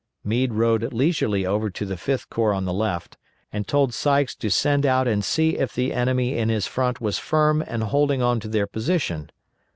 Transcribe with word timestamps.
Meade 0.23 0.53
rode 0.53 0.91
leisurely 0.91 1.45
over 1.45 1.69
to 1.69 1.85
the 1.85 1.95
Fifth 1.95 2.27
Corps 2.31 2.53
on 2.53 2.65
the 2.65 2.73
left, 2.73 3.17
and 3.53 3.67
told 3.67 3.93
Sykes 3.93 4.33
to 4.37 4.49
send 4.49 4.83
out 4.83 5.07
and 5.07 5.23
see 5.23 5.59
if 5.59 5.75
the 5.75 5.93
enemy 5.93 6.39
in 6.39 6.49
his 6.49 6.65
front 6.65 6.99
was 6.99 7.19
firm 7.19 7.61
and 7.61 7.83
holding 7.83 8.19
on 8.19 8.39
to 8.39 8.47
their 8.47 8.65
position. 8.65 9.29